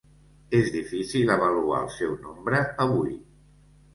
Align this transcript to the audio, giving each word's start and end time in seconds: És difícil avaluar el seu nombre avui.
És 0.59 0.69
difícil 0.75 1.33
avaluar 1.33 1.83
el 1.87 1.93
seu 1.97 2.17
nombre 2.23 2.61
avui. 2.87 3.13